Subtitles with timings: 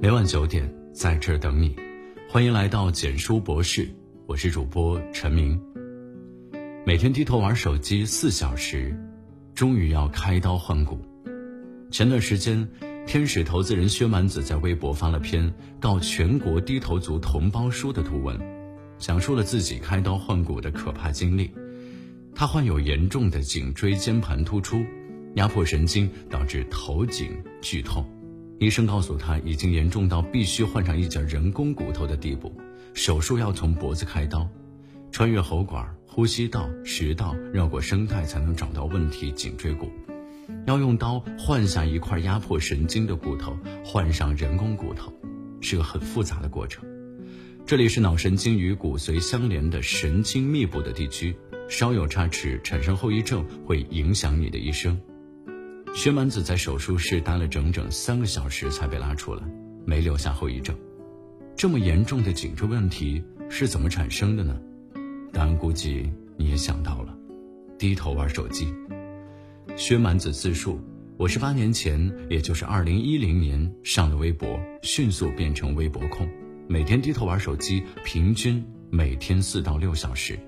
[0.00, 1.74] 每晚九点，在这儿等你。
[2.28, 3.88] 欢迎来到简书博士，
[4.26, 5.60] 我是主播陈明。
[6.86, 8.96] 每天低头玩手机四小时，
[9.56, 11.00] 终于要开刀换骨。
[11.90, 12.68] 前段时间，
[13.08, 18.38] 天使投资人薛蛮子在微博发了篇告全国低头族同胞书的图文，
[18.98, 21.50] 讲述了自己开刀换骨的可怕经历。
[22.36, 24.86] 他患有严重的颈椎间盘突出，
[25.34, 28.08] 压迫神经导致头颈剧痛。
[28.58, 32.52] 医生告诉他，已经严重到必须换上一节人工骨头的地步，
[32.92, 34.48] 手术要从脖子开刀，
[35.12, 39.88] 穿越喉管、呼吸道、食道，绕过声带才能找到问题颈椎骨，
[40.66, 45.12] 要用刀换下一块压迫神经的骨头，换上人工骨头，
[45.60, 46.84] 是个很复杂的过程。
[47.64, 51.36] 这里是脑神经与骨髓相连的神经密布的地区，
[51.68, 55.00] 稍有差池，产生后遗症会影响你的一生。
[55.94, 59.42] 薛蛮子在手术室待了整整三个小时才被拉出来，
[59.84, 60.76] 没留下后遗症。
[61.56, 64.56] 这么严重的颈椎问题是怎么产生的呢？
[65.32, 67.16] 答案估计你也想到了，
[67.78, 68.72] 低头玩手机。
[69.76, 70.80] 薛蛮子自述：
[71.16, 76.28] 我是八年前，也就是二零一零年上的微博，迅速变成微博控，
[76.68, 80.38] 每天低头玩手机，平均每天四到六小时。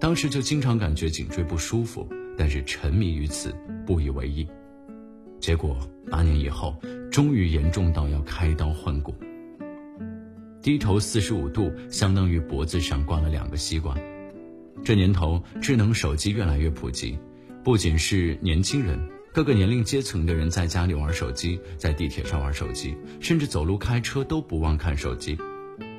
[0.00, 3.54] 当时就经常感觉颈椎不舒服，但是沉迷于此，
[3.86, 4.46] 不以为意。
[5.40, 5.76] 结果
[6.10, 6.76] 八年以后，
[7.10, 9.14] 终于严重到要开刀换骨。
[10.60, 13.96] 低头四十五度，相当于脖子上挂了两个西瓜。
[14.84, 17.18] 这年头，智能手机越来越普及，
[17.64, 18.98] 不仅是年轻人，
[19.32, 25.38] 各个年龄阶层的人在家里玩手机，在地铁上玩手机，甚至走路开车都不忘看手机。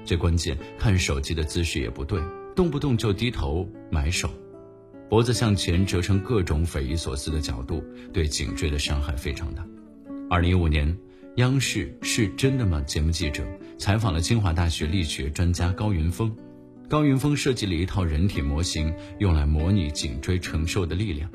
[0.03, 2.21] 最关键，看手机的姿势也不对，
[2.55, 4.29] 动不动就低头埋手。
[5.09, 9.65] 脖子向前折成各种匪夷所思的角度，对颈椎的伤害非常大。
[10.29, 10.95] 二零一五年，
[11.37, 13.43] 央视《是真的吗》节目记者
[13.79, 16.31] 采访了清华大学力学专家高云峰。
[16.87, 21.27] 高云峰设计了一套人体模型，用来模拟颈椎承受的力量。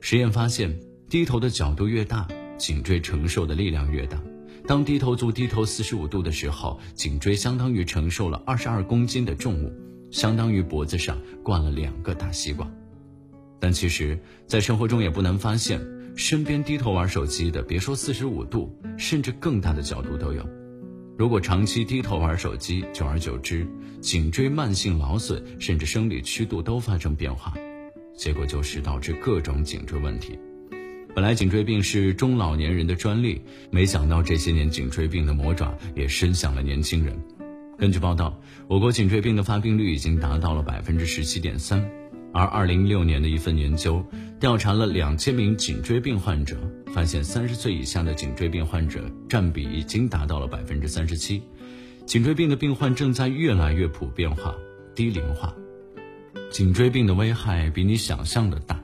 [0.00, 0.78] 实验发现，
[1.08, 2.28] 低头的角度越大，
[2.58, 4.22] 颈椎承受的力量越大。
[4.66, 9.72] 当低头族低头四十五度的时候，颈椎相当于承受了二十二公斤的重物，
[10.10, 12.70] 相当于脖子上挂了两个大西瓜。
[13.60, 15.80] 但其实，在生活中也不难发现，
[16.16, 20.48] 身边低头玩手机的，别说四十五度，甚至更大的角度都有。
[21.18, 23.66] 如果长期低头玩手机，久而久之，
[24.00, 27.52] 颈椎慢性劳损，甚至生理曲度都发生变化，
[28.16, 30.38] 结果就是导致各种颈椎问题。
[31.14, 37.14] 本来颈椎病是中老年人的专利，没想到这些年颈椎病的魔爪也伸向了年轻人。
[37.76, 41.90] 根据报道，我国颈椎病的发病率已经达到了百分之十七点三。
[42.32, 44.04] 而二零一六年的一份研究
[44.38, 46.56] 调查了两千名颈椎病患者，
[46.92, 51.42] 发现三十岁以下的颈椎病患者占比已经达到了百分之三十七。
[52.06, 54.54] 颈椎病的病患正在越来越普遍化、
[54.94, 55.54] 低龄化。
[56.50, 58.82] 颈椎病的危害比你想象的大。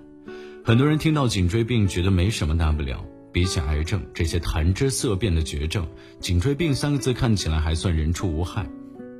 [0.64, 5.86] 很多人听到颈椎病觉得没什么大不了，比起癌症这些谈之色变的绝症，
[6.20, 8.68] 颈椎病三个字看起来还算人畜无害。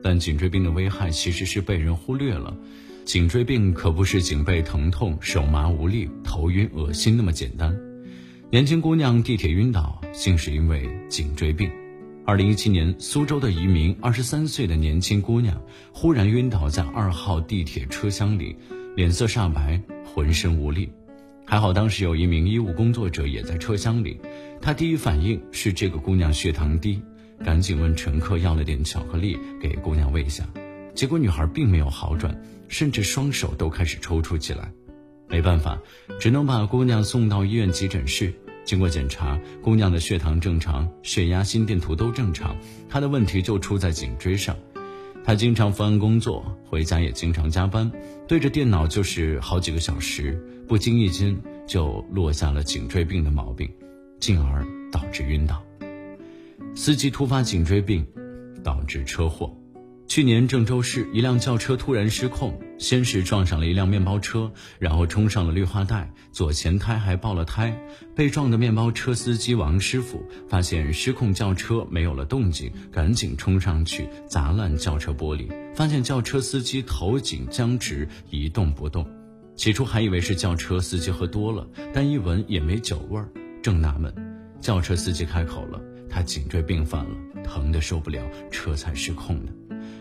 [0.02, 2.56] 但颈椎病的危害其实是被人忽略了。
[3.06, 7.72] 颈椎病可不是颈背疼痛、手麻无力、头晕恶心那么简单。
[8.50, 11.70] 年轻姑娘地铁晕倒，竟是因为颈椎病。
[12.24, 15.62] 二零一七年，苏州的一名二十三岁的年轻姑娘
[15.92, 18.56] 忽然晕倒在二号地铁车厢里，
[18.96, 19.80] 脸色煞白，
[20.12, 20.90] 浑身无力。
[21.44, 24.20] 还好当时有一名医务工作者也在车厢里，
[24.60, 27.00] 他第一反应是这个姑娘血糖低，
[27.44, 30.44] 赶紧问乘客要了点巧克力给姑娘喂下。
[30.96, 34.72] 结果女孩并没有好转，甚至双手都开始抽搐起来。
[35.28, 35.78] 没办法，
[36.18, 38.32] 只能把姑娘送到医院急诊室。
[38.64, 42.56] 经过检查，姑娘的血糖正常，血压、心电图都正常，
[42.88, 44.56] 她的问题就出在颈椎上。
[45.22, 47.92] 她经常伏案工作，回家也经常加班，
[48.26, 51.36] 对着电脑就是好几个小时，不经意间
[51.66, 53.70] 就落下了颈椎病的毛病，
[54.18, 55.62] 进而导致晕倒。
[56.74, 58.06] 司机突发颈椎病，
[58.64, 59.54] 导致车祸。
[60.08, 67.76] 去年郑州市一辆轿车突然失控，先是撞上了一辆面包车，然后冲上了绿化带，左前胎还爆了胎。
[68.14, 79.06] 被撞的面包车司机王师傅发现失控轿车没有了动静，赶紧冲上去砸烂轿车玻璃，发现轿车司机头颈僵直一动不动。
[79.56, 83.28] 起初还以为是轿车司机喝多了，但一闻也没酒味儿，
[83.60, 84.14] 正纳闷，
[84.60, 87.10] 轿车司机开口了，他颈椎病犯了，
[87.42, 89.52] 疼得受不了，车才失控的。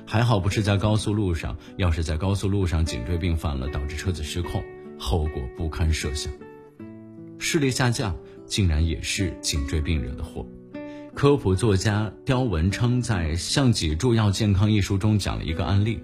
[0.07, 4.63] 还好不是在高速路上，要是在高速路上，颈椎病犯了，导致车子失控，
[4.99, 6.31] 后果不堪设想。
[7.39, 8.15] 视力下降
[8.45, 10.45] 竟然也是颈椎病惹的祸。
[11.15, 15.99] 科普作家刁文称在《向脊柱要健康》一书中讲了一个案例：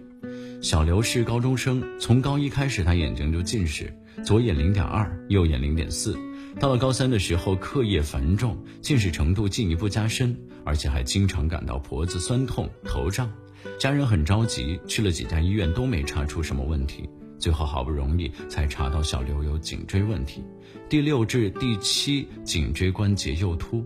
[0.62, 3.94] 小刘是高中生，从高一开始他眼睛就近视，
[4.24, 6.18] 左眼零点二，右眼零点四。
[6.60, 13.32] 到了高三的时候，课业繁重，近视程度进一步加深，而且还经常感到脖子酸痛、头胀。
[13.80, 20.44] 家人很着急，去了几家医院都没查出什么问题，最后好不容易才查到小刘有颈椎问题，
[20.90, 23.86] 第六至第七颈椎关节右突。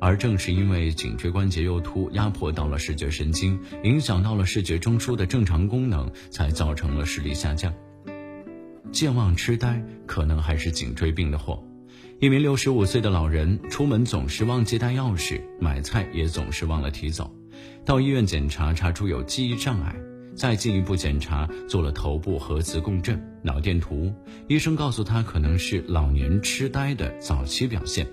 [0.00, 7.74] 而正是因为颈椎关节右突压迫到了视觉神经，影响到了视觉中枢的正常功能，才造成了视力下降。
[8.92, 11.60] 健忘痴呆可能还是颈椎病的祸。
[12.20, 17.34] 一名六十五岁的老人出门总是忘记带钥匙，买菜也总是忘了提走。
[17.84, 19.94] 到医院检查，查出有记忆障碍。
[20.34, 24.14] 再进一步检查，做了头部核磁共振、脑电图，
[24.46, 28.06] 医生告诉他可能是老年痴呆的早期表现。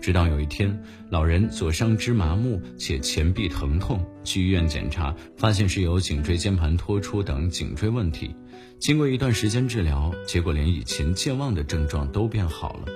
[0.00, 8.34] 直到有一天，老人左上肢麻木且前臂疼痛，去医院检查，发现是有颈椎间盘突出等颈椎问题。
[8.80, 12.86] 经过一段时间治疗，结果连以前健忘的症状都变好了。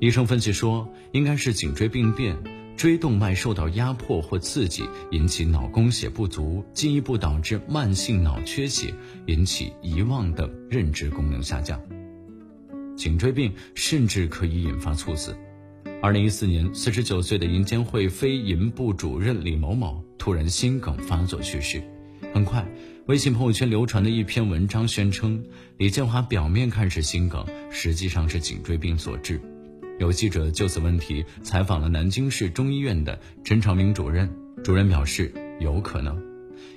[0.00, 2.36] 医生分析说，应该是颈椎病变，
[2.76, 8.92] 椎动脉受到压迫或刺激，引起脑供血不足，进一步导致慢性脑缺血，
[9.26, 11.80] 引起遗忘等认知功能下降。
[12.96, 15.36] 颈椎病甚至可以引发猝死。
[16.02, 21.82] 二零一四年，四十九岁的银监会非银部主任李某某突然心梗发作去世。
[22.32, 22.66] 很快，
[23.06, 25.44] 微信朋友圈流传的一篇文章宣称，
[25.78, 29.40] 李建华表面看是心梗，实际上是颈椎病所致。
[29.98, 34.28] 有记者就此问题采访了南京市中医院的陈长明主任，
[34.62, 36.20] 主任表示有可能，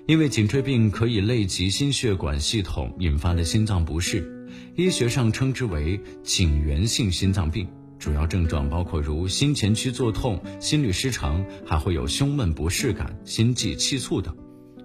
[0.06, 7.68] 因为颈椎病可以累及心血管系统，引发的心脏不适，医学上称之为颈源性心脏病。
[7.98, 14.36] 主要症状包括如心前区作痛、心律失常，还会有胸闷不适感、心悸气促等。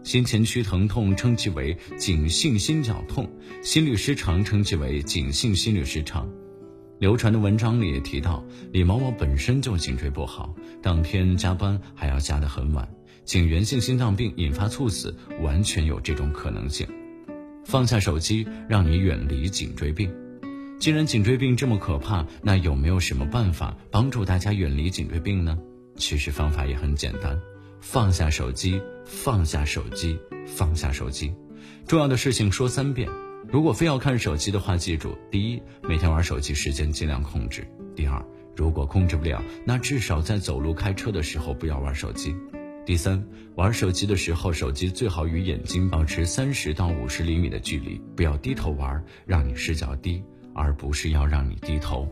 [0.02, 3.31] 心前区疼痛称其为颈性心绞痛，
[3.62, 6.26] 心律失常称其为颈性心律失常。
[7.03, 12.89] 流传的文章里也提到，李某某本身就颈椎不好，当天加班还要加得很晚，
[13.25, 16.87] 颈源性心脏病引发猝死，完全有这种可能性。
[17.65, 20.15] 放下手机，让你远离颈椎病。
[20.79, 25.59] 既然颈椎病这么可怕，那有没有什么办法帮助大家远离颈椎病呢？
[25.97, 27.37] 其实方法也很简单，
[27.81, 30.17] 放下手机，放下手机，
[30.47, 31.35] 放下手机。
[31.85, 33.09] 重要的事情说三遍。
[33.50, 37.62] 如果非要看手机的话，记住：第一，每天玩手机时间尽量控制；
[37.94, 38.25] 第二，
[38.56, 42.33] 如果控制不了，那至少在走路、开车的时候不要玩手机；
[42.85, 43.25] 第三，
[43.55, 50.23] 玩手机的时候，手机最好与眼睛保持三十到五十厘米的距离，不要低头玩，让你视角低。
[50.55, 52.06] 而不是要让你低头。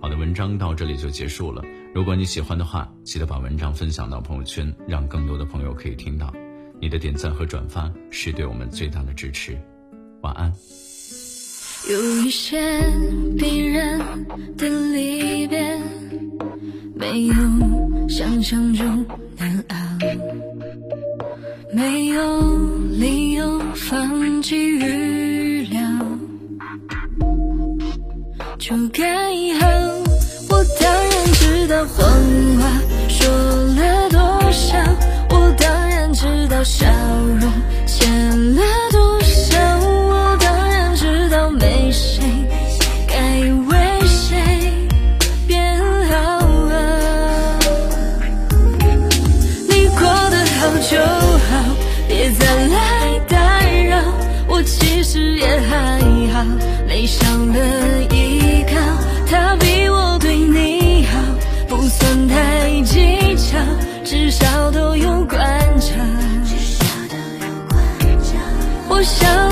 [0.00, 1.62] 好的，文章到这里就结束了。
[1.94, 6.32] 如果你喜欢的话，记得把文章分享到朋友圈，让更多的朋友可以听到。
[6.80, 9.54] 你的点赞和转发是对我们最大的支持。
[10.26, 10.52] 晚安。
[11.88, 12.82] 有一些
[13.38, 13.96] 必然
[14.56, 15.78] 的离别，
[16.96, 17.34] 没有
[18.08, 19.06] 想象中
[19.38, 19.76] 难熬，
[21.72, 22.58] 没有
[22.90, 25.80] 理由放弃预料。
[28.58, 29.66] 就该好。
[30.48, 32.04] 我当然知道谎
[32.58, 32.62] 话
[54.96, 56.00] 其实也还
[56.32, 56.42] 好，
[56.88, 58.64] 没少了一。
[59.28, 61.20] 他比我对你好，
[61.68, 63.58] 不算太计较，
[64.02, 65.38] 至少都有观
[65.78, 65.92] 察。
[68.88, 69.45] 我想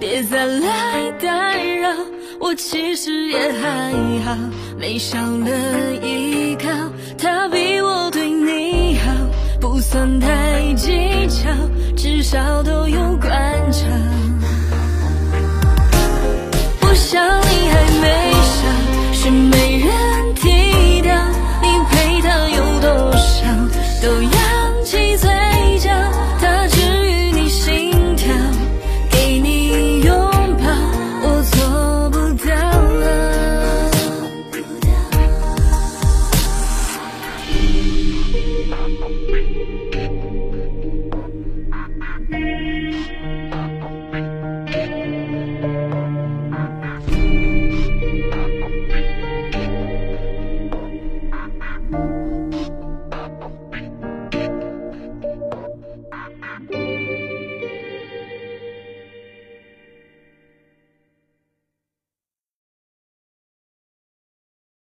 [0.00, 1.90] 别再来打扰
[2.40, 3.92] 我其实也还
[4.24, 4.36] 好
[4.78, 6.68] 没少了依靠
[7.18, 9.12] 他比我对你好
[9.60, 11.50] 不算太计较
[11.96, 13.86] 至少都有观潮
[16.82, 18.97] 我想你还没少